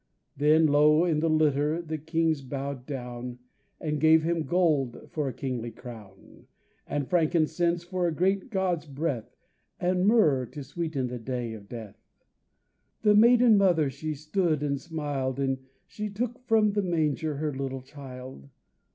[0.35, 3.37] Then low in the litter the kings bowed down,
[3.79, 6.47] They gave Him gold for a kingly crown,
[6.87, 9.37] And frankincense for a great God's breath
[9.79, 12.01] and Myrrh to sweeten the day of death.
[13.03, 17.81] The Maiden Mother she stood and smiled And she took from the manger her little
[17.83, 18.49] child.